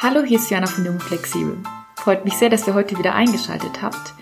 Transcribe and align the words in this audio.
Hallo, 0.00 0.22
hier 0.22 0.38
ist 0.38 0.48
Jana 0.48 0.68
von 0.68 0.84
Jung 0.84 1.00
Flexibel. 1.00 1.56
Freut 1.96 2.24
mich 2.24 2.34
sehr, 2.34 2.50
dass 2.50 2.68
ihr 2.68 2.74
heute 2.74 2.96
wieder 3.00 3.16
eingeschaltet 3.16 3.82
habt. 3.82 4.14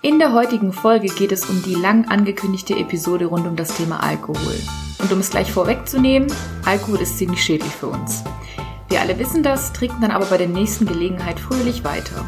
In 0.00 0.20
der 0.20 0.32
heutigen 0.32 0.72
Folge 0.72 1.08
geht 1.08 1.32
es 1.32 1.50
um 1.50 1.60
die 1.60 1.74
lang 1.74 2.06
angekündigte 2.08 2.76
Episode 2.76 3.26
rund 3.26 3.44
um 3.44 3.56
das 3.56 3.76
Thema 3.76 4.00
Alkohol. 4.00 4.54
Und 5.00 5.10
um 5.10 5.18
es 5.18 5.30
gleich 5.30 5.50
vorwegzunehmen, 5.50 6.32
Alkohol 6.64 7.00
ist 7.00 7.18
ziemlich 7.18 7.42
schädlich 7.42 7.72
für 7.72 7.88
uns. 7.88 8.22
Wir 8.90 9.00
alle 9.00 9.18
wissen 9.18 9.42
das, 9.42 9.72
trinken 9.72 10.02
dann 10.02 10.12
aber 10.12 10.26
bei 10.26 10.38
der 10.38 10.46
nächsten 10.46 10.86
Gelegenheit 10.86 11.40
fröhlich 11.40 11.82
weiter. 11.82 12.24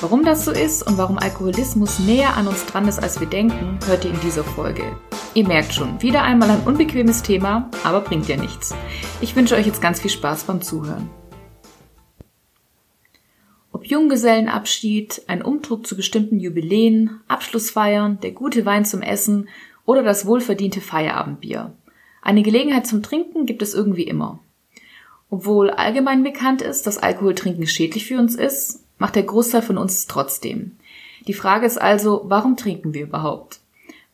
Warum 0.00 0.24
das 0.24 0.44
so 0.44 0.50
ist 0.50 0.82
und 0.82 0.98
warum 0.98 1.18
Alkoholismus 1.18 2.00
näher 2.00 2.36
an 2.36 2.48
uns 2.48 2.66
dran 2.66 2.88
ist, 2.88 3.00
als 3.00 3.20
wir 3.20 3.28
denken, 3.28 3.78
hört 3.86 4.04
ihr 4.04 4.10
in 4.10 4.20
dieser 4.22 4.42
Folge. 4.42 4.82
Ihr 5.34 5.46
merkt 5.46 5.72
schon, 5.72 6.02
wieder 6.02 6.22
einmal 6.22 6.50
ein 6.50 6.64
unbequemes 6.64 7.22
Thema, 7.22 7.70
aber 7.84 8.00
bringt 8.00 8.26
ja 8.26 8.36
nichts. 8.36 8.74
Ich 9.20 9.36
wünsche 9.36 9.54
euch 9.54 9.66
jetzt 9.66 9.80
ganz 9.80 10.00
viel 10.00 10.10
Spaß 10.10 10.42
beim 10.42 10.60
Zuhören. 10.60 11.08
Junggesellenabschied, 13.88 15.22
ein 15.28 15.42
Umdruck 15.42 15.86
zu 15.86 15.96
bestimmten 15.96 16.40
Jubiläen, 16.40 17.20
Abschlussfeiern, 17.28 18.18
der 18.20 18.32
gute 18.32 18.66
Wein 18.66 18.84
zum 18.84 19.02
Essen 19.02 19.48
oder 19.84 20.02
das 20.02 20.26
wohlverdiente 20.26 20.80
Feierabendbier. 20.80 21.72
Eine 22.20 22.42
Gelegenheit 22.42 22.86
zum 22.86 23.02
Trinken 23.02 23.46
gibt 23.46 23.62
es 23.62 23.74
irgendwie 23.74 24.02
immer. 24.02 24.40
Obwohl 25.30 25.70
allgemein 25.70 26.24
bekannt 26.24 26.62
ist, 26.62 26.86
dass 26.86 26.98
Alkoholtrinken 26.98 27.66
schädlich 27.66 28.06
für 28.06 28.18
uns 28.18 28.34
ist, 28.34 28.84
macht 28.98 29.14
der 29.14 29.22
Großteil 29.22 29.62
von 29.62 29.78
uns 29.78 29.94
es 29.94 30.06
trotzdem. 30.06 30.76
Die 31.26 31.34
Frage 31.34 31.66
ist 31.66 31.78
also, 31.78 32.22
warum 32.24 32.56
trinken 32.56 32.94
wir 32.94 33.04
überhaupt? 33.04 33.60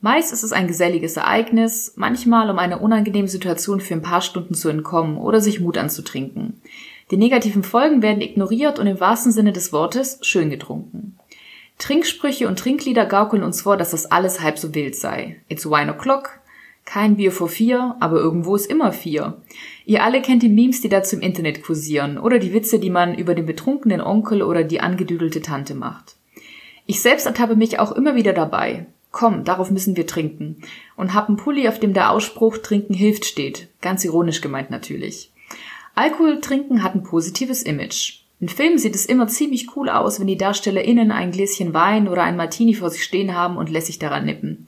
Meist 0.01 0.33
ist 0.33 0.43
es 0.43 0.53
ein 0.53 0.67
geselliges 0.67 1.17
Ereignis, 1.17 1.93
manchmal 1.97 2.51
um 2.51 2.59
einer 2.59 2.83
unangenehmen 2.83 3.29
Situation 3.29 3.81
für 3.81 3.95
ein 3.95 4.03
paar 4.03 4.21
Stunden 4.21 4.55
zu 4.55 4.69
entkommen 4.69 5.17
oder 5.17 5.41
sich 5.41 5.61
Mut 5.61 5.79
anzutrinken. 5.79 6.61
Die 7.11 7.17
negativen 7.17 7.63
Folgen 7.63 8.03
werden 8.03 8.23
ignoriert 8.23 8.79
und 8.79 8.87
im 8.87 9.01
wahrsten 9.01 9.33
Sinne 9.33 9.53
des 9.53 9.73
Wortes 9.73 10.19
schön 10.23 10.51
getrunken. 10.51 11.19
Trinksprüche 11.79 12.47
und 12.47 12.59
Trinklieder 12.59 13.07
gaukeln 13.07 13.43
uns 13.43 13.63
vor, 13.63 13.77
dass 13.77 13.91
das 13.91 14.11
alles 14.11 14.41
halb 14.41 14.59
so 14.59 14.75
wild 14.75 14.95
sei. 14.95 15.41
It's 15.49 15.67
wine 15.67 15.93
o'clock, 15.93 16.39
kein 16.85 17.17
Bier 17.17 17.33
vor 17.33 17.49
vier, 17.49 17.97
aber 18.01 18.19
irgendwo 18.19 18.57
ist 18.57 18.67
immer 18.67 18.93
vier. 18.93 19.41
Ihr 19.85 20.03
alle 20.03 20.23
kennt 20.23 20.43
die 20.43 20.49
Memes, 20.49 20.81
die 20.81 20.89
dazu 20.89 21.17
im 21.17 21.23
Internet 21.23 21.63
kursieren 21.63 22.19
oder 22.19 22.39
die 22.39 22.53
Witze, 22.53 22.79
die 22.79 22.91
man 22.91 23.15
über 23.15 23.35
den 23.35 23.47
betrunkenen 23.47 24.01
Onkel 24.01 24.43
oder 24.43 24.65
die 24.65 24.81
angedüdelte 24.81 25.43
Tante 25.43 25.75
macht. 25.75 26.17
Ich 26.87 27.01
selbst 27.01 27.27
ertappe 27.27 27.57
mich 27.57 27.79
auch 27.79 27.93
immer 27.93 28.15
wieder 28.15 28.33
dabei. 28.33 28.87
Komm, 29.11 29.45
darauf 29.45 29.71
müssen 29.71 29.97
wir 29.97 30.07
trinken. 30.07 30.63
Und 30.97 31.15
hab 31.15 31.29
einen 31.29 31.37
Pulli, 31.37 31.69
auf 31.69 31.79
dem 31.79 31.95
der 31.95 32.11
Ausspruch 32.11 32.59
Trinken 32.59 32.95
hilft 32.95 33.27
steht. 33.27 33.69
Ganz 33.81 34.05
ironisch 34.05 34.41
gemeint 34.41 34.71
natürlich. 34.71 35.32
Alkohol 35.95 36.41
trinken 36.41 36.83
hat 36.83 36.95
ein 36.95 37.03
positives 37.03 37.63
Image. 37.63 38.23
In 38.41 38.49
Filmen 38.49 38.79
sieht 38.79 38.97
es 38.97 39.07
immer 39.07 39.29
ziemlich 39.29 39.77
cool 39.77 39.89
aus, 39.89 40.19
wenn 40.19 40.27
die 40.27 40.37
DarstellerInnen 40.37 41.13
ein 41.13 41.31
Gläschen 41.31 41.75
Wein 41.75 42.09
oder 42.09 42.25
ein 42.25 42.37
Martini 42.37 42.75
vor 42.75 42.91
sich 42.91 43.05
stehen 43.05 43.37
haben 43.37 43.57
und 43.57 43.71
lässig 43.71 44.01
daran 44.01 44.25
nippen. 44.25 44.67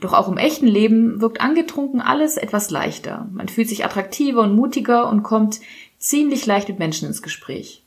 Doch 0.00 0.12
auch 0.12 0.28
im 0.28 0.36
echten 0.36 0.68
Leben 0.68 1.20
wirkt 1.20 1.40
angetrunken 1.40 2.00
alles 2.00 2.36
etwas 2.36 2.70
leichter. 2.70 3.28
Man 3.32 3.48
fühlt 3.48 3.68
sich 3.68 3.84
attraktiver 3.84 4.42
und 4.42 4.54
mutiger 4.54 5.08
und 5.08 5.24
kommt 5.24 5.60
ziemlich 5.98 6.46
leicht 6.46 6.68
mit 6.68 6.78
Menschen 6.78 7.08
ins 7.08 7.20
Gespräch. 7.20 7.82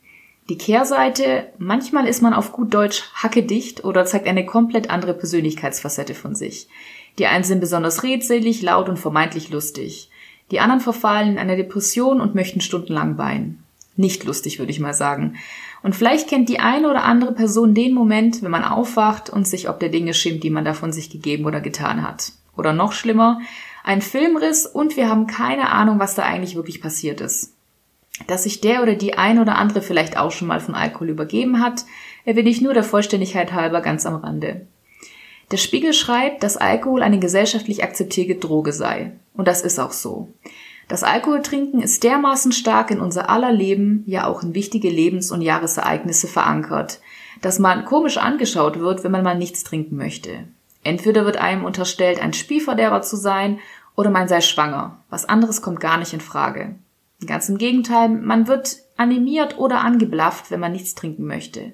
Die 0.50 0.58
Kehrseite, 0.58 1.46
manchmal 1.56 2.06
ist 2.06 2.20
man 2.20 2.34
auf 2.34 2.52
gut 2.52 2.74
Deutsch 2.74 3.04
hackedicht 3.14 3.84
oder 3.84 4.04
zeigt 4.04 4.26
eine 4.26 4.44
komplett 4.44 4.90
andere 4.90 5.14
Persönlichkeitsfacette 5.14 6.14
von 6.14 6.34
sich. 6.34 6.68
Die 7.18 7.26
einen 7.26 7.44
sind 7.44 7.60
besonders 7.60 8.02
redselig, 8.02 8.60
laut 8.60 8.90
und 8.90 8.98
vermeintlich 8.98 9.48
lustig. 9.48 10.09
Die 10.50 10.60
anderen 10.60 10.80
verfallen 10.80 11.32
in 11.32 11.38
eine 11.38 11.56
Depression 11.56 12.20
und 12.20 12.34
möchten 12.34 12.60
stundenlang 12.60 13.18
weinen. 13.18 13.62
Nicht 13.96 14.24
lustig, 14.24 14.58
würde 14.58 14.72
ich 14.72 14.80
mal 14.80 14.94
sagen. 14.94 15.36
Und 15.82 15.94
vielleicht 15.94 16.28
kennt 16.28 16.48
die 16.48 16.60
eine 16.60 16.88
oder 16.88 17.04
andere 17.04 17.32
Person 17.32 17.74
den 17.74 17.94
Moment, 17.94 18.42
wenn 18.42 18.50
man 18.50 18.64
aufwacht 18.64 19.30
und 19.30 19.46
sich 19.46 19.68
ob 19.68 19.80
der 19.80 19.88
Dinge 19.88 20.14
schämt, 20.14 20.42
die 20.42 20.50
man 20.50 20.64
da 20.64 20.74
von 20.74 20.92
sich 20.92 21.10
gegeben 21.10 21.44
oder 21.44 21.60
getan 21.60 22.06
hat. 22.06 22.32
Oder 22.56 22.72
noch 22.72 22.92
schlimmer, 22.92 23.40
ein 23.84 24.02
Filmriss 24.02 24.66
und 24.66 24.96
wir 24.96 25.08
haben 25.08 25.26
keine 25.26 25.70
Ahnung, 25.70 25.98
was 25.98 26.14
da 26.14 26.22
eigentlich 26.22 26.56
wirklich 26.56 26.82
passiert 26.82 27.20
ist. 27.20 27.54
Dass 28.26 28.42
sich 28.42 28.60
der 28.60 28.82
oder 28.82 28.94
die 28.94 29.16
ein 29.16 29.38
oder 29.38 29.56
andere 29.56 29.80
vielleicht 29.80 30.18
auch 30.18 30.30
schon 30.30 30.48
mal 30.48 30.60
von 30.60 30.74
Alkohol 30.74 31.08
übergeben 31.08 31.60
hat, 31.60 31.84
erwähne 32.24 32.50
ich 32.50 32.60
nur 32.60 32.74
der 32.74 32.84
Vollständigkeit 32.84 33.52
halber 33.52 33.80
ganz 33.80 34.04
am 34.04 34.16
Rande. 34.16 34.66
Der 35.50 35.56
Spiegel 35.56 35.92
schreibt, 35.92 36.42
dass 36.42 36.56
Alkohol 36.56 37.02
eine 37.02 37.18
gesellschaftlich 37.18 37.82
akzeptierte 37.82 38.36
Droge 38.36 38.72
sei. 38.72 39.12
Und 39.34 39.48
das 39.48 39.62
ist 39.62 39.78
auch 39.78 39.92
so. 39.92 40.28
Das 40.88 41.02
Alkoholtrinken 41.02 41.80
ist 41.80 42.02
dermaßen 42.02 42.52
stark 42.52 42.90
in 42.90 43.00
unser 43.00 43.30
aller 43.30 43.52
Leben, 43.52 44.02
ja 44.06 44.26
auch 44.26 44.42
in 44.42 44.54
wichtige 44.54 44.90
Lebens- 44.90 45.30
und 45.30 45.40
Jahresereignisse 45.40 46.26
verankert, 46.26 47.00
dass 47.42 47.58
man 47.58 47.84
komisch 47.84 48.18
angeschaut 48.18 48.78
wird, 48.78 49.04
wenn 49.04 49.12
man 49.12 49.22
mal 49.22 49.38
nichts 49.38 49.64
trinken 49.64 49.96
möchte. 49.96 50.48
Entweder 50.82 51.24
wird 51.24 51.36
einem 51.36 51.64
unterstellt, 51.64 52.20
ein 52.20 52.32
Spielverderber 52.32 53.02
zu 53.02 53.16
sein, 53.16 53.58
oder 53.96 54.10
man 54.10 54.28
sei 54.28 54.40
schwanger. 54.40 55.02
Was 55.10 55.26
anderes 55.26 55.62
kommt 55.62 55.80
gar 55.80 55.98
nicht 55.98 56.12
in 56.12 56.20
Frage. 56.20 56.74
Ganz 57.26 57.48
im 57.48 57.58
Gegenteil, 57.58 58.08
man 58.08 58.48
wird 58.48 58.78
animiert 58.96 59.58
oder 59.58 59.82
angeblafft, 59.82 60.50
wenn 60.50 60.60
man 60.60 60.72
nichts 60.72 60.94
trinken 60.94 61.26
möchte. 61.26 61.72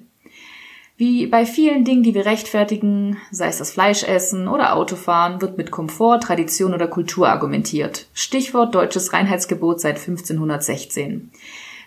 Wie 0.99 1.27
bei 1.27 1.45
vielen 1.45 1.85
Dingen, 1.85 2.01
die 2.01 2.15
wir 2.15 2.25
rechtfertigen, 2.25 3.17
sei 3.29 3.49
es 3.49 3.59
das 3.59 3.71
Fleischessen 3.71 4.47
oder 4.47 4.75
Autofahren, 4.75 5.41
wird 5.41 5.55
mit 5.55 5.69
Komfort, 5.69 6.21
Tradition 6.21 6.73
oder 6.73 6.87
Kultur 6.87 7.29
argumentiert. 7.29 8.07
Stichwort 8.15 8.73
deutsches 8.73 9.13
Reinheitsgebot 9.13 9.79
seit 9.79 9.99
1516. 9.99 11.29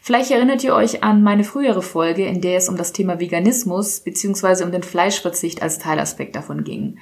Vielleicht 0.00 0.30
erinnert 0.30 0.62
ihr 0.62 0.76
euch 0.76 1.02
an 1.02 1.24
meine 1.24 1.42
frühere 1.42 1.82
Folge, 1.82 2.24
in 2.24 2.40
der 2.40 2.56
es 2.56 2.68
um 2.68 2.76
das 2.76 2.92
Thema 2.92 3.18
Veganismus 3.18 3.98
bzw. 3.98 4.62
um 4.62 4.70
den 4.70 4.84
Fleischverzicht 4.84 5.60
als 5.60 5.80
Teilaspekt 5.80 6.36
davon 6.36 6.62
ging. 6.62 6.98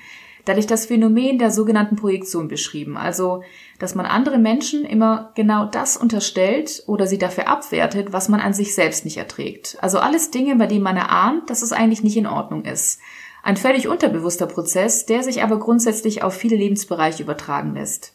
Da 0.48 0.52
hatte 0.52 0.60
ich 0.60 0.66
das 0.66 0.86
Phänomen 0.86 1.38
der 1.38 1.50
sogenannten 1.50 1.96
Projektion 1.96 2.48
beschrieben, 2.48 2.96
also 2.96 3.42
dass 3.78 3.94
man 3.94 4.06
andere 4.06 4.38
Menschen 4.38 4.86
immer 4.86 5.30
genau 5.34 5.66
das 5.66 5.98
unterstellt 5.98 6.84
oder 6.86 7.06
sie 7.06 7.18
dafür 7.18 7.48
abwertet, 7.48 8.14
was 8.14 8.30
man 8.30 8.40
an 8.40 8.54
sich 8.54 8.74
selbst 8.74 9.04
nicht 9.04 9.18
erträgt. 9.18 9.76
Also 9.82 9.98
alles 9.98 10.30
Dinge, 10.30 10.56
bei 10.56 10.66
denen 10.66 10.82
man 10.82 10.96
erahnt, 10.96 11.50
dass 11.50 11.60
es 11.60 11.72
eigentlich 11.72 12.02
nicht 12.02 12.16
in 12.16 12.26
Ordnung 12.26 12.64
ist. 12.64 12.98
Ein 13.42 13.58
völlig 13.58 13.88
unterbewusster 13.88 14.46
Prozess, 14.46 15.04
der 15.04 15.22
sich 15.22 15.42
aber 15.42 15.58
grundsätzlich 15.58 16.22
auf 16.22 16.32
viele 16.32 16.56
Lebensbereiche 16.56 17.24
übertragen 17.24 17.74
lässt. 17.74 18.14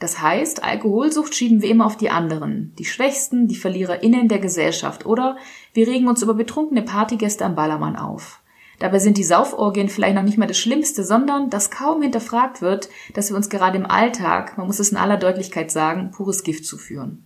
Das 0.00 0.20
heißt, 0.20 0.64
Alkoholsucht 0.64 1.32
schieben 1.32 1.62
wir 1.62 1.70
immer 1.70 1.86
auf 1.86 1.96
die 1.96 2.10
anderen, 2.10 2.74
die 2.76 2.86
Schwächsten, 2.86 3.46
die 3.46 3.54
VerliererInnen 3.54 4.26
der 4.26 4.40
Gesellschaft 4.40 5.06
oder 5.06 5.36
wir 5.74 5.86
regen 5.86 6.08
uns 6.08 6.24
über 6.24 6.34
betrunkene 6.34 6.82
Partygäste 6.82 7.44
am 7.44 7.54
Ballermann 7.54 7.94
auf. 7.94 8.40
Dabei 8.78 9.00
sind 9.00 9.18
die 9.18 9.24
Sauforgien 9.24 9.88
vielleicht 9.88 10.14
noch 10.14 10.22
nicht 10.22 10.38
mal 10.38 10.46
das 10.46 10.58
Schlimmste, 10.58 11.02
sondern 11.04 11.50
dass 11.50 11.70
kaum 11.70 12.00
hinterfragt 12.02 12.62
wird, 12.62 12.88
dass 13.14 13.30
wir 13.30 13.36
uns 13.36 13.48
gerade 13.48 13.76
im 13.76 13.86
Alltag, 13.86 14.56
man 14.56 14.66
muss 14.66 14.78
es 14.78 14.90
in 14.90 14.96
aller 14.96 15.16
Deutlichkeit 15.16 15.70
sagen, 15.70 16.12
pures 16.12 16.44
Gift 16.44 16.64
zuführen. 16.64 17.24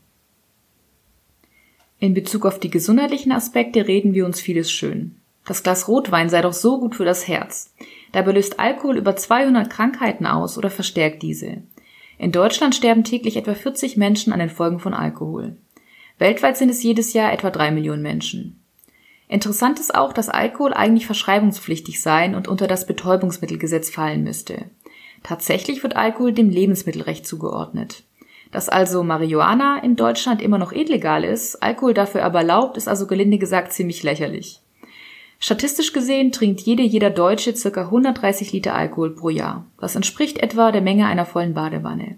In 1.98 2.14
Bezug 2.14 2.46
auf 2.46 2.58
die 2.58 2.70
gesundheitlichen 2.70 3.32
Aspekte 3.32 3.86
reden 3.86 4.14
wir 4.14 4.24
uns 4.24 4.40
vieles 4.40 4.72
schön. 4.72 5.16
Das 5.44 5.62
Glas 5.62 5.88
Rotwein 5.88 6.30
sei 6.30 6.40
doch 6.40 6.52
so 6.52 6.80
gut 6.80 6.94
für 6.94 7.04
das 7.04 7.28
Herz. 7.28 7.74
Dabei 8.12 8.32
löst 8.32 8.58
Alkohol 8.58 8.96
über 8.96 9.14
200 9.14 9.68
Krankheiten 9.68 10.26
aus 10.26 10.56
oder 10.56 10.70
verstärkt 10.70 11.22
diese. 11.22 11.62
In 12.18 12.32
Deutschland 12.32 12.74
sterben 12.74 13.04
täglich 13.04 13.36
etwa 13.36 13.54
40 13.54 13.96
Menschen 13.96 14.32
an 14.32 14.38
den 14.38 14.50
Folgen 14.50 14.78
von 14.78 14.94
Alkohol. 14.94 15.56
Weltweit 16.18 16.56
sind 16.56 16.70
es 16.70 16.82
jedes 16.82 17.12
Jahr 17.12 17.32
etwa 17.32 17.50
drei 17.50 17.70
Millionen 17.70 18.02
Menschen. 18.02 18.61
Interessant 19.32 19.80
ist 19.80 19.94
auch, 19.94 20.12
dass 20.12 20.28
Alkohol 20.28 20.74
eigentlich 20.74 21.06
verschreibungspflichtig 21.06 22.02
sein 22.02 22.34
und 22.34 22.48
unter 22.48 22.66
das 22.66 22.86
Betäubungsmittelgesetz 22.86 23.88
fallen 23.88 24.24
müsste. 24.24 24.66
Tatsächlich 25.22 25.82
wird 25.82 25.96
Alkohol 25.96 26.34
dem 26.34 26.50
Lebensmittelrecht 26.50 27.26
zugeordnet. 27.26 28.02
Dass 28.50 28.68
also 28.68 29.02
Marihuana 29.02 29.82
in 29.82 29.96
Deutschland 29.96 30.42
immer 30.42 30.58
noch 30.58 30.72
illegal 30.72 31.24
ist, 31.24 31.62
Alkohol 31.62 31.94
dafür 31.94 32.24
aber 32.24 32.40
erlaubt, 32.40 32.76
ist 32.76 32.88
also 32.88 33.06
gelinde 33.06 33.38
gesagt 33.38 33.72
ziemlich 33.72 34.02
lächerlich. 34.02 34.60
Statistisch 35.38 35.94
gesehen 35.94 36.30
trinkt 36.30 36.60
jede 36.60 36.82
jeder 36.82 37.08
Deutsche 37.08 37.54
ca. 37.54 37.80
130 37.84 38.52
Liter 38.52 38.74
Alkohol 38.74 39.14
pro 39.14 39.30
Jahr. 39.30 39.64
Das 39.80 39.96
entspricht 39.96 40.42
etwa 40.42 40.72
der 40.72 40.82
Menge 40.82 41.06
einer 41.06 41.24
vollen 41.24 41.54
Badewanne. 41.54 42.16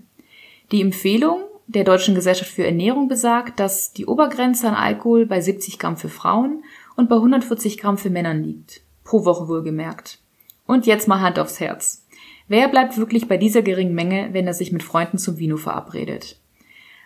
Die 0.72 0.80
Empfehlung 0.80 1.44
der 1.66 1.84
Deutschen 1.84 2.14
Gesellschaft 2.14 2.50
für 2.50 2.66
Ernährung 2.66 3.08
besagt, 3.08 3.60
dass 3.60 3.92
die 3.92 4.06
Obergrenze 4.06 4.68
an 4.68 4.74
Alkohol 4.74 5.26
bei 5.26 5.40
70 5.40 5.78
Gramm 5.78 5.96
für 5.96 6.08
Frauen 6.08 6.64
und 6.96 7.08
bei 7.08 7.16
140 7.16 7.78
Gramm 7.78 7.98
für 7.98 8.10
Männern 8.10 8.42
liegt. 8.42 8.82
Pro 9.04 9.24
Woche 9.24 9.48
wohlgemerkt. 9.48 10.18
Und 10.66 10.86
jetzt 10.86 11.08
mal 11.08 11.20
Hand 11.20 11.38
aufs 11.38 11.60
Herz. 11.60 12.06
Wer 12.48 12.68
bleibt 12.68 12.98
wirklich 12.98 13.28
bei 13.28 13.36
dieser 13.36 13.62
geringen 13.62 13.94
Menge, 13.94 14.30
wenn 14.32 14.46
er 14.46 14.54
sich 14.54 14.72
mit 14.72 14.82
Freunden 14.82 15.18
zum 15.18 15.38
Vino 15.38 15.56
verabredet? 15.56 16.38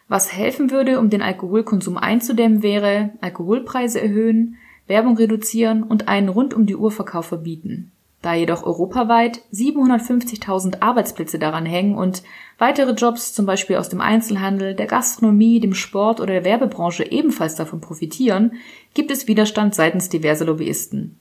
Was 0.09 0.33
helfen 0.33 0.71
würde, 0.71 0.99
um 0.99 1.11
den 1.11 1.23
Alkoholkonsum 1.23 1.99
einzudämmen, 1.99 2.63
wäre 2.63 3.11
Alkoholpreise 3.21 4.01
erhöhen, 4.01 4.57
Werbung 4.87 5.17
reduzieren 5.17 5.83
und 5.83 6.09
einen 6.09 6.31
rund 6.31 6.55
um 6.55 6.67
die 6.67 6.77
Uhr 6.77 6.91
Verkauf 6.91 7.27
verbieten. 7.27 7.93
Da 8.21 8.35
jedoch 8.35 8.65
europaweit 8.65 9.43
750.000 9.53 10.83
Arbeitsplätze 10.83 11.39
daran 11.39 11.67
hängen 11.67 11.97
und 11.97 12.25
weitere 12.59 12.93
Jobs, 12.93 13.33
zum 13.33 13.47
Beispiel 13.47 13.77
aus 13.77 13.89
dem 13.89 14.01
Einzelhandel, 14.01 14.75
der 14.75 14.87
Gastronomie, 14.87 15.61
dem 15.61 15.75
Sport 15.75 16.21
oder 16.21 16.33
der 16.35 16.45
Werbebranche 16.45 17.09
ebenfalls 17.11 17.55
davon 17.55 17.81
profitieren, 17.81 18.55
gibt 18.95 19.13
es 19.13 19.29
Widerstand 19.29 19.75
seitens 19.75 20.09
diverser 20.09 20.47
Lobbyisten. 20.47 21.19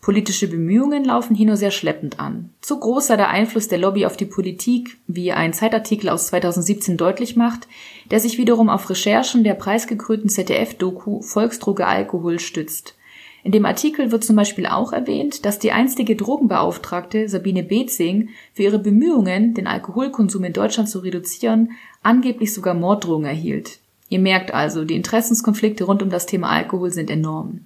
Politische 0.00 0.48
Bemühungen 0.48 1.04
laufen 1.04 1.36
hier 1.36 1.46
nur 1.46 1.58
sehr 1.58 1.70
schleppend 1.70 2.18
an. 2.18 2.48
Zu 2.62 2.80
groß 2.80 3.08
sei 3.08 3.16
der 3.16 3.28
Einfluss 3.28 3.68
der 3.68 3.76
Lobby 3.76 4.06
auf 4.06 4.16
die 4.16 4.24
Politik, 4.24 4.96
wie 5.06 5.32
ein 5.32 5.52
Zeitartikel 5.52 6.08
aus 6.08 6.28
2017 6.28 6.96
deutlich 6.96 7.36
macht, 7.36 7.68
der 8.10 8.18
sich 8.18 8.38
wiederum 8.38 8.70
auf 8.70 8.88
Recherchen 8.88 9.44
der 9.44 9.52
preisgekrönten 9.52 10.30
ZDF-Doku 10.30 11.20
Volksdroge 11.20 11.86
Alkohol 11.86 12.38
stützt. 12.38 12.94
In 13.42 13.52
dem 13.52 13.64
Artikel 13.64 14.12
wird 14.12 14.22
zum 14.22 14.36
Beispiel 14.36 14.66
auch 14.66 14.92
erwähnt, 14.92 15.46
dass 15.46 15.58
die 15.58 15.72
einstige 15.72 16.14
Drogenbeauftragte 16.14 17.28
Sabine 17.28 17.62
Bezing 17.62 18.28
für 18.52 18.64
ihre 18.64 18.78
Bemühungen, 18.78 19.54
den 19.54 19.66
Alkoholkonsum 19.66 20.44
in 20.44 20.52
Deutschland 20.52 20.88
zu 20.90 20.98
reduzieren, 20.98 21.72
angeblich 22.02 22.52
sogar 22.52 22.74
Morddrohungen 22.74 23.26
erhielt. 23.26 23.78
Ihr 24.10 24.18
merkt 24.18 24.52
also, 24.52 24.84
die 24.84 24.96
Interessenskonflikte 24.96 25.84
rund 25.84 26.02
um 26.02 26.10
das 26.10 26.26
Thema 26.26 26.50
Alkohol 26.50 26.90
sind 26.90 27.10
enorm. 27.10 27.60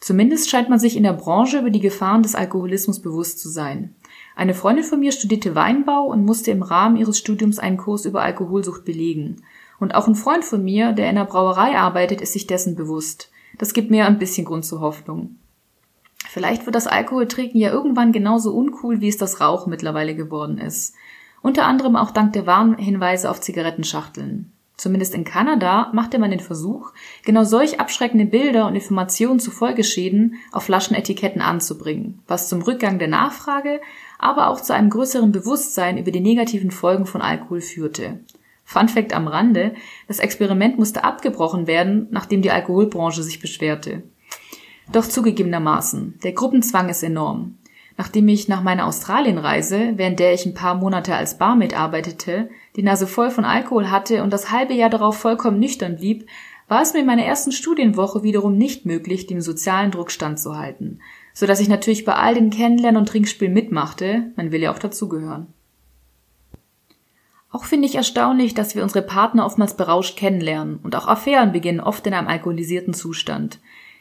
Zumindest 0.00 0.50
scheint 0.50 0.68
man 0.68 0.78
sich 0.78 0.96
in 0.96 1.02
der 1.02 1.12
Branche 1.12 1.60
über 1.60 1.70
die 1.70 1.80
Gefahren 1.80 2.22
des 2.22 2.34
Alkoholismus 2.34 3.00
bewusst 3.00 3.38
zu 3.38 3.48
sein. 3.48 3.94
Eine 4.34 4.54
Freundin 4.54 4.84
von 4.84 4.98
mir 4.98 5.12
studierte 5.12 5.54
Weinbau 5.54 6.06
und 6.06 6.24
musste 6.24 6.50
im 6.50 6.62
Rahmen 6.62 6.96
ihres 6.96 7.18
Studiums 7.18 7.58
einen 7.58 7.76
Kurs 7.76 8.04
über 8.04 8.22
Alkoholsucht 8.22 8.84
belegen. 8.84 9.42
Und 9.78 9.94
auch 9.94 10.08
ein 10.08 10.14
Freund 10.14 10.44
von 10.44 10.64
mir, 10.64 10.92
der 10.92 11.08
in 11.08 11.16
der 11.16 11.24
Brauerei 11.24 11.76
arbeitet, 11.76 12.20
ist 12.20 12.32
sich 12.32 12.46
dessen 12.46 12.74
bewusst. 12.74 13.30
Das 13.58 13.72
gibt 13.72 13.90
mir 13.90 14.06
ein 14.06 14.18
bisschen 14.18 14.44
Grund 14.44 14.64
zur 14.64 14.80
Hoffnung. 14.80 15.36
Vielleicht 16.28 16.66
wird 16.66 16.74
das 16.74 16.86
Alkoholtrinken 16.86 17.60
ja 17.60 17.70
irgendwann 17.70 18.12
genauso 18.12 18.54
uncool, 18.54 19.00
wie 19.00 19.08
es 19.08 19.16
das 19.16 19.40
Rauchen 19.40 19.70
mittlerweile 19.70 20.14
geworden 20.14 20.58
ist. 20.58 20.94
Unter 21.42 21.66
anderem 21.66 21.94
auch 21.94 22.10
dank 22.10 22.32
der 22.32 22.46
Warnhinweise 22.46 23.30
auf 23.30 23.40
Zigarettenschachteln. 23.40 24.50
Zumindest 24.76 25.14
in 25.14 25.24
Kanada 25.24 25.90
machte 25.92 26.18
man 26.18 26.30
den 26.30 26.40
Versuch, 26.40 26.92
genau 27.24 27.44
solch 27.44 27.78
abschreckende 27.78 28.24
Bilder 28.24 28.66
und 28.66 28.74
Informationen 28.74 29.38
zu 29.38 29.52
Folgeschäden 29.52 30.36
auf 30.50 30.64
Flaschenetiketten 30.64 31.40
anzubringen, 31.40 32.20
was 32.26 32.48
zum 32.48 32.62
Rückgang 32.62 32.98
der 32.98 33.08
Nachfrage, 33.08 33.80
aber 34.18 34.48
auch 34.48 34.60
zu 34.60 34.74
einem 34.74 34.90
größeren 34.90 35.30
Bewusstsein 35.30 35.98
über 35.98 36.10
die 36.10 36.20
negativen 36.20 36.72
Folgen 36.72 37.06
von 37.06 37.22
Alkohol 37.22 37.60
führte. 37.60 38.18
Fun 38.64 38.88
Fact 38.88 39.12
am 39.12 39.28
Rande, 39.28 39.74
das 40.08 40.18
Experiment 40.18 40.78
musste 40.78 41.04
abgebrochen 41.04 41.66
werden, 41.66 42.08
nachdem 42.10 42.42
die 42.42 42.50
Alkoholbranche 42.50 43.22
sich 43.22 43.40
beschwerte. 43.40 44.02
Doch 44.92 45.06
zugegebenermaßen, 45.06 46.18
der 46.22 46.32
Gruppenzwang 46.32 46.88
ist 46.88 47.02
enorm. 47.02 47.58
Nachdem 47.96 48.26
ich 48.26 48.48
nach 48.48 48.62
meiner 48.62 48.86
Australienreise, 48.86 49.92
während 49.96 50.18
der 50.18 50.34
ich 50.34 50.46
ein 50.46 50.54
paar 50.54 50.74
Monate 50.74 51.14
als 51.14 51.38
Barmaid 51.38 51.78
arbeitete, 51.78 52.50
die 52.74 52.82
Nase 52.82 53.06
voll 53.06 53.30
von 53.30 53.44
Alkohol 53.44 53.90
hatte 53.90 54.22
und 54.24 54.32
das 54.32 54.50
halbe 54.50 54.74
Jahr 54.74 54.90
darauf 54.90 55.16
vollkommen 55.16 55.60
nüchtern 55.60 55.96
blieb, 55.96 56.26
war 56.66 56.82
es 56.82 56.92
mir 56.92 57.00
in 57.00 57.06
meiner 57.06 57.24
ersten 57.24 57.52
Studienwoche 57.52 58.22
wiederum 58.22 58.56
nicht 58.56 58.84
möglich, 58.86 59.26
dem 59.26 59.40
sozialen 59.40 59.90
Druck 59.90 60.10
standzuhalten, 60.10 61.02
so 61.32 61.46
dass 61.46 61.60
ich 61.60 61.68
natürlich 61.68 62.04
bei 62.04 62.14
all 62.14 62.34
den 62.34 62.50
Kennenlernen 62.50 62.98
und 63.00 63.08
Trinkspielen 63.08 63.54
mitmachte, 63.54 64.32
man 64.34 64.50
will 64.50 64.62
ja 64.62 64.72
auch 64.72 64.78
dazugehören. 64.78 65.53
Auch 67.54 67.62
finde 67.62 67.86
ich 67.86 67.94
erstaunlich, 67.94 68.54
dass 68.54 68.74
wir 68.74 68.82
unsere 68.82 69.06
Partner 69.06 69.46
oftmals 69.46 69.76
berauscht 69.76 70.16
kennenlernen 70.16 70.80
und 70.82 70.96
auch 70.96 71.06
Affären 71.06 71.52
beginnen 71.52 71.78
oft 71.78 72.04
in 72.04 72.12
einem 72.12 72.26
alkoholisierten 72.26 72.94
Zustand. 72.94 73.60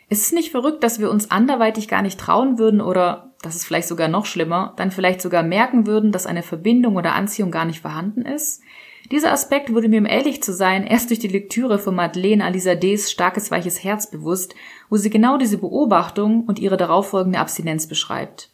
Ist 0.10 0.24
es 0.24 0.32
nicht 0.32 0.50
verrückt, 0.50 0.84
dass 0.84 1.00
wir 1.00 1.12
uns 1.12 1.30
anderweitig 1.30 1.88
gar 1.88 2.02
nicht 2.02 2.20
trauen 2.20 2.58
würden 2.58 2.82
oder, 2.82 3.36
das 3.44 3.56
ist 3.56 3.66
vielleicht 3.66 3.88
sogar 3.88 4.08
noch 4.08 4.26
schlimmer, 4.26 4.74
dann 4.78 4.90
vielleicht 4.90 5.22
sogar 5.22 5.44
merken 5.44 5.86
würden, 5.86 6.12
dass 6.12 6.26
eine 6.26 6.42
Verbindung 6.42 6.96
oder 6.96 7.14
Anziehung 7.14 7.52
gar 7.52 7.66
nicht 7.66 7.82
vorhanden 7.82 8.24
ist? 8.24 8.64
Dieser 9.12 9.32
Aspekt 9.32 9.72
wurde 9.72 9.88
mir, 9.88 10.00
um 10.00 10.08
ehrlich 10.08 10.42
zu 10.42 10.52
sein, 10.52 10.88
erst 10.88 11.12
durch 11.12 11.20
die 11.20 11.28
Lektüre 11.28 11.78
von 11.78 11.94
Madeleine 11.94 12.46
Alisa 12.46 12.74
D.'s 12.74 13.12
Starkes 13.12 13.52
weiches 13.52 13.84
Herz 13.84 14.10
bewusst, 14.10 14.56
wo 14.90 14.98
sie 14.98 15.12
genau 15.12 15.38
diese 15.38 15.60
Beobachtung 15.60 16.46
und 16.46 16.58
ihre 16.58 16.78
darauffolgende 16.78 17.38
Abstinenz 17.38 17.86
beschreibt. 17.86 18.50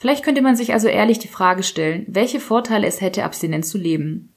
Vielleicht 0.00 0.24
könnte 0.24 0.40
man 0.40 0.56
sich 0.56 0.72
also 0.72 0.88
ehrlich 0.88 1.18
die 1.18 1.28
Frage 1.28 1.62
stellen, 1.62 2.06
welche 2.08 2.40
Vorteile 2.40 2.86
es 2.86 3.02
hätte, 3.02 3.22
abstinent 3.22 3.66
zu 3.66 3.76
leben. 3.76 4.32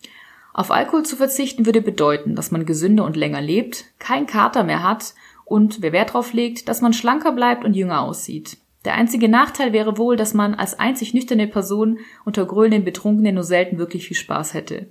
Auf 0.53 0.71
Alkohol 0.71 1.03
zu 1.03 1.15
verzichten 1.15 1.65
würde 1.65 1.81
bedeuten, 1.81 2.35
dass 2.35 2.51
man 2.51 2.65
gesünder 2.65 3.05
und 3.05 3.15
länger 3.15 3.41
lebt, 3.41 3.85
kein 3.97 4.27
Kater 4.27 4.65
mehr 4.65 4.83
hat 4.83 5.13
und 5.45 5.81
wer 5.81 5.93
Wert 5.93 6.09
darauf 6.09 6.33
legt, 6.33 6.67
dass 6.67 6.81
man 6.81 6.91
schlanker 6.91 7.31
bleibt 7.31 7.63
und 7.63 7.77
jünger 7.77 8.01
aussieht. 8.01 8.57
Der 8.83 8.95
einzige 8.95 9.29
Nachteil 9.29 9.71
wäre 9.71 9.97
wohl, 9.97 10.17
dass 10.17 10.33
man 10.33 10.53
als 10.53 10.77
einzig 10.77 11.13
nüchterne 11.13 11.47
Person 11.47 11.99
unter 12.25 12.45
grölenden 12.45 12.83
Betrunkenen 12.83 13.35
nur 13.35 13.45
selten 13.45 13.77
wirklich 13.77 14.05
viel 14.05 14.17
Spaß 14.17 14.53
hätte. 14.53 14.87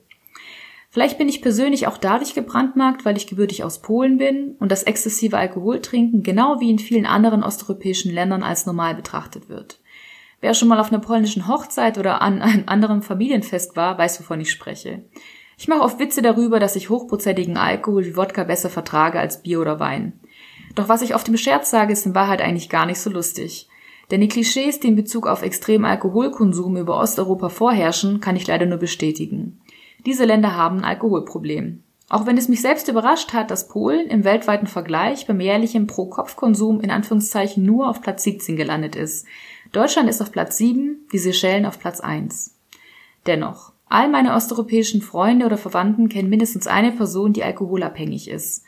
Vielleicht 0.88 1.18
bin 1.18 1.28
ich 1.28 1.42
persönlich 1.42 1.86
auch 1.86 1.98
dadurch 1.98 2.32
gebrandmarkt, 2.32 3.04
weil 3.04 3.18
ich 3.18 3.26
gebürtig 3.26 3.62
aus 3.62 3.82
Polen 3.82 4.16
bin 4.16 4.56
und 4.58 4.72
das 4.72 4.84
exzessive 4.84 5.36
Alkoholtrinken 5.36 6.22
genau 6.22 6.60
wie 6.60 6.70
in 6.70 6.78
vielen 6.78 7.04
anderen 7.04 7.42
osteuropäischen 7.42 8.10
Ländern 8.10 8.42
als 8.42 8.64
normal 8.64 8.94
betrachtet 8.94 9.50
wird. 9.50 9.81
Wer 10.42 10.54
schon 10.54 10.66
mal 10.66 10.80
auf 10.80 10.90
einer 10.90 11.00
polnischen 11.00 11.46
Hochzeit 11.46 11.98
oder 11.98 12.20
an 12.20 12.42
einem 12.42 12.64
anderen 12.66 13.00
Familienfest 13.00 13.76
war, 13.76 13.96
weiß, 13.96 14.18
wovon 14.20 14.40
ich 14.40 14.50
spreche. 14.50 15.04
Ich 15.56 15.68
mache 15.68 15.82
oft 15.82 16.00
Witze 16.00 16.20
darüber, 16.20 16.58
dass 16.58 16.74
ich 16.74 16.90
hochprozentigen 16.90 17.56
Alkohol 17.56 18.04
wie 18.04 18.16
Wodka 18.16 18.42
besser 18.42 18.68
vertrage 18.68 19.20
als 19.20 19.44
Bier 19.44 19.60
oder 19.60 19.78
Wein. 19.78 20.14
Doch 20.74 20.88
was 20.88 21.02
ich 21.02 21.14
auf 21.14 21.22
dem 21.22 21.36
Scherz 21.36 21.70
sage, 21.70 21.92
ist 21.92 22.06
in 22.06 22.16
Wahrheit 22.16 22.42
eigentlich 22.42 22.68
gar 22.68 22.86
nicht 22.86 22.98
so 22.98 23.08
lustig. 23.08 23.68
Denn 24.10 24.20
die 24.20 24.28
Klischees, 24.28 24.80
die 24.80 24.88
in 24.88 24.96
Bezug 24.96 25.28
auf 25.28 25.42
extremen 25.42 25.84
Alkoholkonsum 25.84 26.76
über 26.76 26.98
Osteuropa 26.98 27.48
vorherrschen, 27.48 28.20
kann 28.20 28.34
ich 28.34 28.48
leider 28.48 28.66
nur 28.66 28.78
bestätigen. 28.78 29.60
Diese 30.06 30.24
Länder 30.24 30.56
haben 30.56 30.78
ein 30.78 30.84
Alkoholproblem. 30.84 31.84
Auch 32.08 32.26
wenn 32.26 32.36
es 32.36 32.48
mich 32.48 32.60
selbst 32.60 32.88
überrascht 32.88 33.32
hat, 33.32 33.52
dass 33.52 33.68
Polen 33.68 34.08
im 34.08 34.24
weltweiten 34.24 34.66
Vergleich 34.66 35.28
beim 35.28 35.40
jährlichen 35.40 35.86
Pro-Kopf-Konsum 35.86 36.80
in 36.80 36.90
Anführungszeichen 36.90 37.64
nur 37.64 37.88
auf 37.88 38.02
Platz 38.02 38.24
17 38.24 38.56
gelandet 38.56 38.96
ist. 38.96 39.24
Deutschland 39.72 40.10
ist 40.10 40.20
auf 40.20 40.30
Platz 40.30 40.58
7, 40.58 41.08
die 41.12 41.18
Seychellen 41.18 41.64
auf 41.64 41.78
Platz 41.78 42.00
1. 42.00 42.58
Dennoch, 43.26 43.72
all 43.88 44.10
meine 44.10 44.34
osteuropäischen 44.34 45.00
Freunde 45.00 45.46
oder 45.46 45.56
Verwandten 45.56 46.10
kennen 46.10 46.28
mindestens 46.28 46.66
eine 46.66 46.92
Person, 46.92 47.32
die 47.32 47.42
alkoholabhängig 47.42 48.28
ist. 48.28 48.64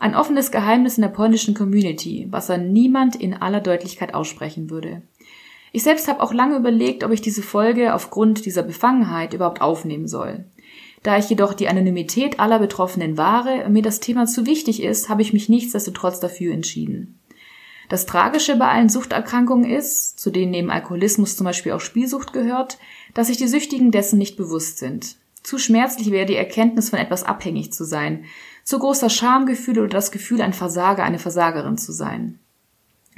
Ein 0.00 0.16
offenes 0.16 0.50
Geheimnis 0.50 0.98
in 0.98 1.02
der 1.02 1.10
polnischen 1.10 1.54
Community, 1.54 2.26
was 2.30 2.48
dann 2.48 2.72
niemand 2.72 3.14
in 3.14 3.34
aller 3.34 3.60
Deutlichkeit 3.60 4.14
aussprechen 4.14 4.68
würde. 4.68 5.02
Ich 5.70 5.84
selbst 5.84 6.08
habe 6.08 6.20
auch 6.20 6.32
lange 6.32 6.56
überlegt, 6.56 7.04
ob 7.04 7.12
ich 7.12 7.20
diese 7.20 7.42
Folge 7.42 7.94
aufgrund 7.94 8.44
dieser 8.44 8.64
Befangenheit 8.64 9.34
überhaupt 9.34 9.60
aufnehmen 9.60 10.08
soll. 10.08 10.44
Da 11.04 11.18
ich 11.18 11.30
jedoch 11.30 11.54
die 11.54 11.68
Anonymität 11.68 12.40
aller 12.40 12.58
Betroffenen 12.58 13.16
wahre 13.16 13.64
und 13.64 13.74
mir 13.74 13.82
das 13.82 14.00
Thema 14.00 14.26
zu 14.26 14.44
wichtig 14.44 14.82
ist, 14.82 15.08
habe 15.08 15.22
ich 15.22 15.32
mich 15.32 15.48
nichtsdestotrotz 15.48 16.18
dafür 16.18 16.52
entschieden. 16.52 17.17
Das 17.88 18.04
Tragische 18.04 18.56
bei 18.56 18.68
allen 18.68 18.90
Suchterkrankungen 18.90 19.70
ist, 19.70 20.20
zu 20.20 20.30
denen 20.30 20.50
neben 20.50 20.70
Alkoholismus 20.70 21.36
zum 21.36 21.44
Beispiel 21.44 21.72
auch 21.72 21.80
Spielsucht 21.80 22.32
gehört, 22.32 22.78
dass 23.14 23.28
sich 23.28 23.38
die 23.38 23.48
Süchtigen 23.48 23.90
dessen 23.90 24.18
nicht 24.18 24.36
bewusst 24.36 24.78
sind. 24.78 25.16
Zu 25.42 25.58
schmerzlich 25.58 26.10
wäre 26.10 26.26
die 26.26 26.36
Erkenntnis 26.36 26.90
von 26.90 26.98
etwas 26.98 27.24
abhängig 27.24 27.72
zu 27.72 27.84
sein, 27.84 28.24
zu 28.64 28.78
großer 28.78 29.08
Schamgefühl 29.08 29.78
oder 29.78 29.88
das 29.88 30.10
Gefühl, 30.10 30.42
ein 30.42 30.52
Versager, 30.52 31.02
eine 31.02 31.18
Versagerin 31.18 31.78
zu 31.78 31.92
sein. 31.92 32.38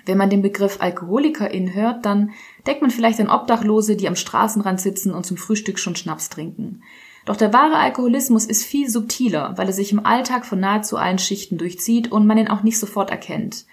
Wenn 0.07 0.17
man 0.17 0.31
den 0.31 0.43
Begriff 0.43 0.79
Alkoholikerin 0.81 1.75
hört, 1.75 2.07
dann 2.07 2.31
denkt 2.67 2.83
man 2.83 2.93
vielleicht 2.93 3.21
an 3.21 3.29
Obdachlose, 3.29 3.97
die 3.97 4.07
am 4.07 4.15
Straßenrand 4.17 4.81
sitzen 4.81 5.13
und 5.13 5.27
zum 5.27 5.37
Frühstück 5.37 5.81
schon 5.81 5.97
Schnaps 5.97 6.29
trinken. 6.29 6.83
Doch 7.27 7.37
der 7.37 7.53
wahre 7.53 7.77
Alkoholismus 7.77 8.47
ist 8.47 8.65
viel 8.65 8.89
subtiler, 8.89 9.55
weil 9.57 9.67
er 9.67 9.73
sich 9.73 9.93
im 9.93 10.07
Alltag 10.07 10.47
von 10.47 10.61
nahezu 10.61 10.97
allen 10.97 11.19
Schichten 11.19 11.59
durchzieht 11.59 12.11
und 12.11 12.27
man 12.27 12.39
ihn 12.39 12.49
auch 12.49 12.63
nicht 12.63 12.79
sofort 12.79 13.11
erkennt. 13.11 13.67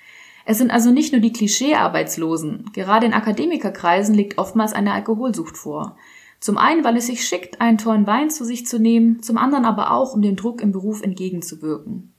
Es 0.49 0.59
sind 0.59 0.71
also 0.71 0.91
nicht 0.91 1.11
nur 1.11 1.19
die 1.19 1.33
Klischee-Arbeitslosen. 1.33 2.71
Gerade 2.71 3.05
in 3.05 3.13
Akademikerkreisen 3.13 4.15
liegt 4.15 4.37
oftmals 4.37 4.71
eine 4.71 4.93
Alkoholsucht 4.93 5.57
vor. 5.57 5.97
Zum 6.39 6.57
einen, 6.57 6.85
weil 6.85 6.95
es 6.95 7.07
sich 7.07 7.27
schickt, 7.27 7.59
einen 7.59 7.77
tollen 7.77 8.07
Wein 8.07 8.29
zu 8.29 8.45
sich 8.45 8.65
zu 8.65 8.79
nehmen, 8.79 9.21
zum 9.21 9.37
anderen 9.37 9.65
aber 9.65 9.91
auch, 9.91 10.13
um 10.13 10.21
dem 10.21 10.37
Druck 10.37 10.61
im 10.61 10.71
Beruf 10.71 11.01
entgegenzuwirken. 11.01 12.13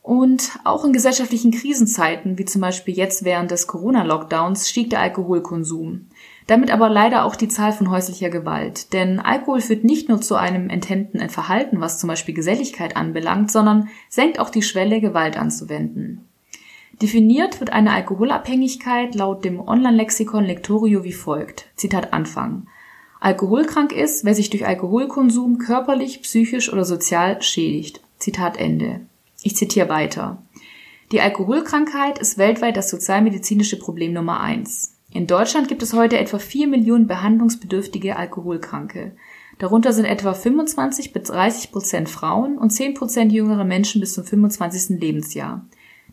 Und 0.00 0.58
auch 0.64 0.82
in 0.86 0.94
gesellschaftlichen 0.94 1.50
Krisenzeiten, 1.50 2.38
wie 2.38 2.46
zum 2.46 2.62
Beispiel 2.62 2.96
jetzt 2.96 3.22
während 3.22 3.50
des 3.50 3.66
Corona-Lockdowns, 3.66 4.70
stieg 4.70 4.88
der 4.88 5.00
Alkoholkonsum. 5.00 6.06
Damit 6.46 6.70
aber 6.70 6.88
leider 6.88 7.26
auch 7.26 7.36
die 7.36 7.48
Zahl 7.48 7.74
von 7.74 7.90
häuslicher 7.90 8.30
Gewalt. 8.30 8.94
Denn 8.94 9.20
Alkohol 9.20 9.60
führt 9.60 9.84
nicht 9.84 10.08
nur 10.08 10.22
zu 10.22 10.36
einem 10.36 10.70
enthemmten 10.70 11.28
Verhalten, 11.28 11.82
was 11.82 11.98
zum 11.98 12.08
Beispiel 12.08 12.34
Geselligkeit 12.34 12.96
anbelangt, 12.96 13.50
sondern 13.50 13.90
senkt 14.08 14.40
auch 14.40 14.48
die 14.48 14.62
Schwelle, 14.62 15.02
Gewalt 15.02 15.36
anzuwenden. 15.36 16.24
Definiert 17.02 17.60
wird 17.60 17.72
eine 17.72 17.92
Alkoholabhängigkeit 17.92 19.14
laut 19.14 19.44
dem 19.44 19.58
Online-Lexikon 19.58 20.44
Lectorio 20.44 21.02
wie 21.02 21.14
folgt. 21.14 21.66
Zitat 21.76 22.12
Anfang. 22.12 22.66
Alkoholkrank 23.20 23.92
ist, 23.92 24.24
wer 24.24 24.34
sich 24.34 24.50
durch 24.50 24.66
Alkoholkonsum 24.66 25.58
körperlich, 25.58 26.20
psychisch 26.22 26.70
oder 26.70 26.84
sozial 26.84 27.40
schädigt. 27.40 28.02
Zitat 28.18 28.58
Ende. 28.58 29.00
Ich 29.42 29.56
zitiere 29.56 29.88
weiter. 29.88 30.42
Die 31.12 31.22
Alkoholkrankheit 31.22 32.18
ist 32.18 32.36
weltweit 32.36 32.76
das 32.76 32.90
sozialmedizinische 32.90 33.78
Problem 33.78 34.12
Nummer 34.12 34.40
eins. 34.40 34.96
In 35.12 35.26
Deutschland 35.26 35.68
gibt 35.68 35.82
es 35.82 35.94
heute 35.94 36.18
etwa 36.18 36.38
4 36.38 36.68
Millionen 36.68 37.06
behandlungsbedürftige 37.06 38.16
Alkoholkranke. 38.16 39.16
Darunter 39.58 39.92
sind 39.92 40.04
etwa 40.04 40.34
25 40.34 41.12
bis 41.12 41.24
30 41.24 41.72
Prozent 41.72 42.08
Frauen 42.08 42.58
und 42.58 42.70
10 42.70 42.94
Prozent 42.94 43.32
jüngere 43.32 43.64
Menschen 43.64 44.00
bis 44.00 44.14
zum 44.14 44.24
25. 44.24 45.00
Lebensjahr. 45.00 45.66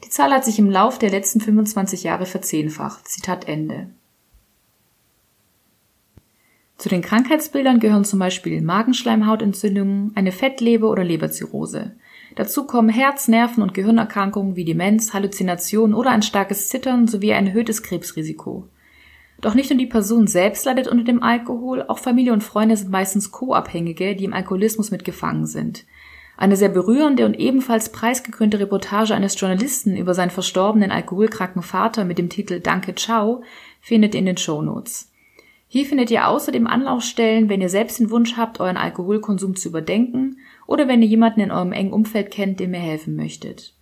Die 0.04 0.10
Zahl 0.10 0.32
hat 0.32 0.46
sich 0.46 0.60
im 0.60 0.70
Lauf 0.70 1.00
der 1.00 1.10
letzten 1.10 1.42
25 1.42 2.04
Jahre 2.04 2.25
verzehnfacht. 2.25 3.08
Zitat 3.08 3.48
Ende. 3.48 3.89
Zu 6.77 6.89
den 6.89 7.01
Krankheitsbildern 7.01 7.80
gehören 7.80 8.06
zum 8.06 8.20
Beispiel 8.20 8.62
Magenschleimhautentzündungen, 8.62 10.12
eine 10.16 10.32
Fettleber 10.32 10.92
oder 10.92 11.04
Leberzirrhose. 11.04 11.96
Dazu 12.36 12.68
kommen 12.68 12.89
Herz-, 12.89 13.27
Nerven- 13.27 13.63
und 13.63 13.74
Gehirnerkrankungen 13.74 14.56
wie 14.56 14.66
Demenz, 14.66 15.13
Halluzinationen 15.13 15.96
oder 15.96 16.12
ein 16.12 16.22
starkes 16.22 16.70
Zittern 16.70 17.08
sowie 17.08 17.34
ein 17.34 17.48
erhöhtes 17.48 17.82
Krebsrisiko. 17.82 18.68
Doch 19.42 19.56
nicht 19.56 19.70
nur 19.72 19.80
die 19.80 19.88
Person 19.88 20.27
selbst 20.27 20.66
leidet 20.66 20.88
unter 20.88 21.04
dem 21.04 21.24
Alkohol, 21.24 21.84
auch 21.84 22.00
Familie 22.00 22.34
und 22.34 22.44
Freunde 22.44 22.77
sind 22.77 22.92
meistens 22.92 23.32
Co-Abhängige, 23.32 24.16
die 24.16 24.25
im 24.25 24.34
Alkoholismus 24.34 24.92
mitgefangen 24.92 25.48
sind. 25.48 25.86
Eine 26.38 26.56
sehr 26.56 26.70
berührende 26.70 27.25
und 27.25 27.39
ebenfalls 27.39 27.91
preisgekrönte 27.91 28.60
Reportage 28.60 29.15
eines 29.15 29.39
Journalisten 29.39 29.98
über 29.98 30.13
seinen 30.13 30.29
verstorbenen 30.29 30.91
alkoholkranken 30.91 31.63
Vater 31.63 32.06
mit 32.06 32.20
dem 32.20 32.29
Titel 32.29 32.60
Danke 32.60 32.94
Ciao 32.94 33.41
findet 33.82 34.13
ihr 34.13 34.20
in 34.20 34.27
den 34.27 34.38
Shownotes. 34.38 35.12
Hier 35.67 35.86
findet 35.86 36.12
ihr 36.12 36.27
außerdem 36.27 36.67
Anlaufstellen, 36.67 37.50
wenn 37.50 37.60
ihr 37.60 37.70
selbst 37.70 38.00
den 38.00 38.12
Wunsch 38.12 38.38
habt, 38.38 38.60
euren 38.60 38.77
Alkoholkonsum 38.77 39.56
zu 39.56 39.70
überdenken 39.70 40.38
oder 40.67 40.88
wenn 40.88 41.01
ihr 41.01 41.08
jemanden 41.08 41.41
in 41.41 41.51
eurem 41.51 41.74
engen 41.74 41.91
Umfeld 41.91 42.29
kennt, 42.29 42.60
dem 42.60 42.74
ihr 42.74 42.79
helfen 42.79 43.15
möchtet. 43.15 43.74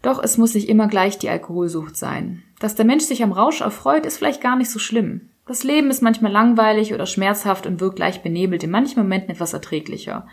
Doch 0.00 0.22
es 0.22 0.38
muss 0.38 0.54
nicht 0.54 0.68
immer 0.68 0.88
gleich 0.88 1.18
die 1.18 1.28
Alkoholsucht 1.28 1.96
sein. 1.96 2.42
Dass 2.60 2.74
der 2.74 2.86
Mensch 2.86 3.04
sich 3.04 3.22
am 3.22 3.32
Rausch 3.32 3.60
erfreut, 3.60 4.06
ist 4.06 4.16
vielleicht 4.18 4.40
gar 4.40 4.56
nicht 4.56 4.70
so 4.70 4.78
schlimm. 4.78 5.28
Das 5.46 5.64
Leben 5.64 5.90
ist 5.90 6.02
manchmal 6.02 6.32
langweilig 6.32 6.94
oder 6.94 7.04
schmerzhaft 7.04 7.66
und 7.66 7.80
wirkt 7.80 7.98
leicht 7.98 8.22
benebelt, 8.22 8.64
in 8.64 8.70
manchen 8.70 8.98
Momenten 8.98 9.30
etwas 9.30 9.52
erträglicher. 9.52 10.26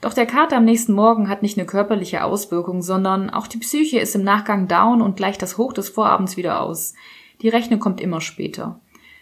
Doch 0.00 0.12
der 0.12 0.26
Kater 0.26 0.56
am 0.56 0.64
nächsten 0.64 0.92
Morgen 0.92 1.28
hat 1.28 1.42
nicht 1.42 1.56
eine 1.56 1.66
körperliche 1.66 2.24
Auswirkung, 2.24 2.82
sondern 2.82 3.30
auch 3.30 3.46
die 3.46 3.58
Psyche 3.58 3.98
ist 3.98 4.14
im 4.14 4.24
Nachgang 4.24 4.68
down 4.68 5.00
und 5.00 5.16
gleicht 5.16 5.40
das 5.42 5.56
Hoch 5.56 5.72
des 5.72 5.88
Vorabends 5.88 6.36
wieder 6.36 6.60
aus. 6.60 6.94
Die 7.40 7.48
Rechnung 7.48 7.80
kommt 7.80 8.00
immer 8.00 8.20
später. 8.20 8.80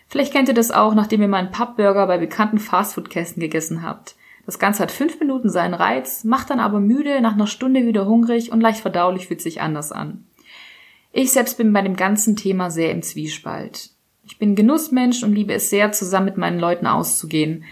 Vielleicht 0.09 0.33
kennt 0.33 0.49
ihr 0.49 0.55
das 0.55 0.71
auch, 0.71 0.95
nachdem 0.95 1.23
ihr 1.23 1.29
mal 1.29 1.39
einen 1.39 1.53
Pappburger 1.53 2.07
bei 2.07 2.19
bekannten 2.19 2.59
Fastfood-Kästen 2.59 3.41
gegessen 3.41 3.83
habt. 3.83 4.15
Das 4.45 4.59
Ganze 4.59 4.83
hat 4.83 4.91
fünf 4.91 5.19
Minuten 5.21 5.49
seinen 5.49 5.75
Reiz, 5.75 6.25
macht 6.25 6.51
dann 6.51 6.61
aber 6.61 6.81
müde, 6.81 7.21
nach 7.21 7.35
einer 7.35 7.47
Stunde 7.47 7.87
wieder 7.87 8.07
hungrig 8.07 8.51
und 8.53 8.61
leicht 8.61 8.81
verdaulich 8.81 9.29
fühlt 9.29 9.41
sich 9.41 9.61
anders 9.61 9.93
an. 9.93 10.27
Ich 11.13 11.33
selbst 11.33 11.59
bin 11.59 11.73
bei 11.73 11.83
dem 11.83 11.95
ganzen 11.95 12.37
Thema 12.37 12.71
sehr 12.71 12.91
im 12.91 13.03
Zwiespalt. 13.03 13.91
Ich 14.25 14.39
bin 14.39 14.57
Genussmensch 14.57 15.23
und 15.23 15.35
liebe 15.35 15.53
es 15.53 15.71
sehr, 15.71 15.93
zusammen 15.93 16.27
mit 16.27 16.37
meinen 16.39 16.59
Leuten 16.59 16.87
auszugehen. 16.87 17.65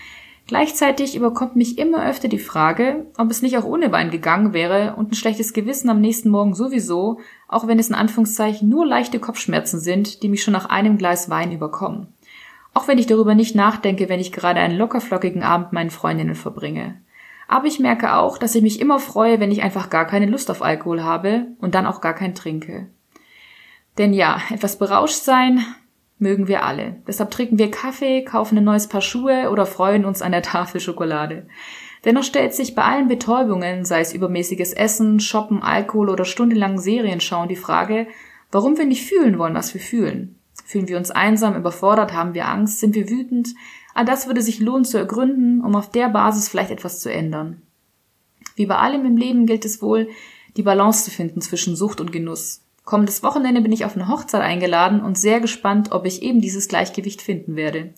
Gleichzeitig 0.51 1.15
überkommt 1.15 1.55
mich 1.55 1.79
immer 1.79 2.05
öfter 2.05 2.27
die 2.27 2.41
Frage, 2.41 3.07
ob 3.17 3.31
es 3.31 3.41
nicht 3.41 3.57
auch 3.57 3.63
ohne 3.63 3.93
Wein 3.93 4.11
gegangen 4.11 4.53
wäre 4.53 4.97
und 4.97 5.13
ein 5.13 5.15
schlechtes 5.15 5.53
Gewissen 5.53 5.89
am 5.89 6.01
nächsten 6.01 6.29
Morgen 6.29 6.57
sowieso, 6.57 7.21
auch 7.47 7.69
wenn 7.69 7.79
es 7.79 7.89
in 7.89 7.95
Anführungszeichen 7.95 8.69
nur 8.69 8.85
leichte 8.85 9.21
Kopfschmerzen 9.21 9.79
sind, 9.79 10.25
die 10.25 10.29
mich 10.29 10.43
schon 10.43 10.53
nach 10.53 10.69
einem 10.69 10.99
Glas 10.99 11.31
Wein 11.31 11.53
überkommen. 11.53 12.09
Auch 12.75 12.89
wenn 12.89 12.99
ich 12.99 13.07
darüber 13.07 13.37
nicht 13.37 13.55
nachdenke, 13.55 14.09
wenn 14.09 14.19
ich 14.19 14.33
gerade 14.33 14.59
einen 14.59 14.77
lockerflockigen 14.77 15.45
Abend 15.45 15.73
meinen 15.73 15.91
Freundinnen 15.91 16.35
verbringe. 16.35 17.01
Aber 17.47 17.67
ich 17.67 17.79
merke 17.79 18.15
auch, 18.15 18.37
dass 18.37 18.57
ich 18.57 18.63
mich 18.63 18.81
immer 18.81 18.99
freue, 18.99 19.39
wenn 19.39 19.53
ich 19.53 19.63
einfach 19.63 19.89
gar 19.89 20.05
keine 20.05 20.27
Lust 20.27 20.51
auf 20.51 20.63
Alkohol 20.63 21.05
habe 21.05 21.47
und 21.61 21.77
dann 21.77 21.87
auch 21.87 22.01
gar 22.01 22.15
kein 22.15 22.35
trinke. 22.35 22.89
Denn 23.99 24.13
ja, 24.13 24.41
etwas 24.51 24.79
berauscht 24.81 25.23
sein 25.23 25.65
mögen 26.21 26.49
wir 26.49 26.65
alle. 26.65 26.97
Deshalb 27.07 27.31
trinken 27.31 27.59
wir 27.59 27.71
Kaffee, 27.71 28.23
kaufen 28.25 28.59
ein 28.59 28.65
neues 28.65 28.87
Paar 28.87 29.01
Schuhe 29.01 29.51
oder 29.51 29.67
freuen 29.67 30.05
uns 30.05 30.23
an 30.23 30.33
der 30.33 30.43
Tafel 30.43 30.81
Schokolade. 30.81 31.47
Dennoch 32.05 32.25
stellt 32.25 32.55
sich 32.55 32.75
bei 32.75 32.83
allen 32.83 33.09
Betäubungen, 33.09 33.85
sei 33.85 34.01
es 34.01 34.15
übermäßiges 34.15 34.73
Essen, 34.73 35.21
Shoppen, 35.21 35.63
Alkohol 35.63 36.09
oder 36.09 36.25
stundenlangen 36.25 36.79
Serien 36.79 37.21
schauen, 37.21 37.49
die 37.49 37.57
Frage, 37.57 38.07
warum 38.51 38.79
wir 38.79 38.87
nicht 38.87 39.07
fühlen 39.07 39.39
wollen, 39.39 39.55
was 39.55 39.75
wir 39.75 39.81
fühlen. 39.81 40.37
Fühlen 40.65 40.89
wir 40.89 40.97
uns 40.97 41.11
einsam, 41.11 41.57
überfordert, 41.57 42.15
haben 42.15 42.35
wir 42.35 42.49
Angst, 42.49 42.81
sind 42.81 42.95
wir 42.95 43.11
wütend? 43.11 43.55
All 43.95 44.05
das 44.05 44.27
würde 44.27 44.41
sich 44.41 44.61
lohnen 44.61 44.85
zu 44.85 44.99
ergründen, 44.99 45.63
um 45.63 45.75
auf 45.75 45.91
der 45.91 46.09
Basis 46.09 46.49
vielleicht 46.49 46.71
etwas 46.71 47.01
zu 47.01 47.13
ändern. 47.13 47.63
Wie 48.57 48.67
bei 48.67 48.77
allem 48.77 49.05
im 49.05 49.17
Leben 49.17 49.47
gilt 49.47 49.65
es 49.65 49.83
wohl, 49.83 50.09
die 50.57 50.63
Balance 50.63 51.05
zu 51.05 51.11
finden 51.11 51.41
zwischen 51.41 51.77
Sucht 51.77 52.01
und 52.01 52.13
Genuss. 52.13 52.63
Kommendes 52.91 53.23
Wochenende 53.23 53.61
bin 53.61 53.71
ich 53.71 53.85
auf 53.85 53.95
eine 53.95 54.09
Hochzeit 54.09 54.43
eingeladen 54.43 55.01
und 55.01 55.17
sehr 55.17 55.39
gespannt, 55.39 55.93
ob 55.93 56.07
ich 56.07 56.23
eben 56.23 56.41
dieses 56.41 56.67
Gleichgewicht 56.67 57.23
finden 57.23 57.55
werde. 57.55 57.95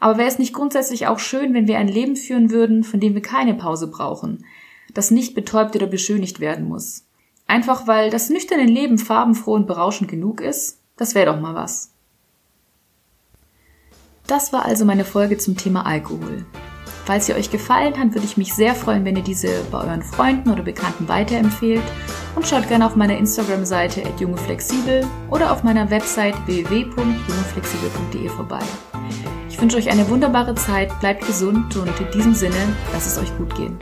Aber 0.00 0.18
wäre 0.18 0.26
es 0.26 0.40
nicht 0.40 0.52
grundsätzlich 0.52 1.06
auch 1.06 1.20
schön, 1.20 1.54
wenn 1.54 1.68
wir 1.68 1.78
ein 1.78 1.86
Leben 1.86 2.16
führen 2.16 2.50
würden, 2.50 2.82
von 2.82 2.98
dem 2.98 3.14
wir 3.14 3.22
keine 3.22 3.54
Pause 3.54 3.86
brauchen, 3.86 4.44
das 4.92 5.12
nicht 5.12 5.36
betäubt 5.36 5.76
oder 5.76 5.86
beschönigt 5.86 6.40
werden 6.40 6.68
muss? 6.68 7.04
Einfach 7.46 7.86
weil 7.86 8.10
das 8.10 8.28
nüchterne 8.28 8.64
Leben 8.64 8.98
farbenfroh 8.98 9.54
und 9.54 9.68
berauschend 9.68 10.10
genug 10.10 10.40
ist? 10.40 10.80
Das 10.96 11.14
wäre 11.14 11.32
doch 11.32 11.40
mal 11.40 11.54
was. 11.54 11.92
Das 14.26 14.52
war 14.52 14.64
also 14.64 14.84
meine 14.84 15.04
Folge 15.04 15.38
zum 15.38 15.56
Thema 15.56 15.86
Alkohol. 15.86 16.44
Falls 17.04 17.26
sie 17.26 17.34
euch 17.34 17.52
gefallen 17.52 17.96
hat, 18.00 18.14
würde 18.14 18.26
ich 18.26 18.36
mich 18.36 18.52
sehr 18.52 18.74
freuen, 18.74 19.04
wenn 19.04 19.14
ihr 19.14 19.22
diese 19.22 19.62
bei 19.70 19.78
euren 19.78 20.02
Freunden 20.02 20.50
oder 20.50 20.64
Bekannten 20.64 21.06
weiterempfehlt 21.06 21.84
und 22.34 22.46
schaut 22.46 22.68
gerne 22.68 22.86
auf 22.86 22.96
meiner 22.96 23.16
Instagram-Seite 23.16 24.02
jungeflexibel 24.18 25.06
oder 25.30 25.52
auf 25.52 25.62
meiner 25.62 25.90
Website 25.90 26.34
www.jungeflexibel.de 26.46 28.28
vorbei. 28.28 28.60
Ich 29.48 29.60
wünsche 29.60 29.76
euch 29.76 29.90
eine 29.90 30.08
wunderbare 30.08 30.54
Zeit, 30.54 30.98
bleibt 31.00 31.26
gesund 31.26 31.76
und 31.76 32.00
in 32.00 32.10
diesem 32.12 32.34
Sinne, 32.34 32.56
lasst 32.92 33.06
es 33.06 33.18
euch 33.18 33.36
gut 33.38 33.54
gehen. 33.54 33.78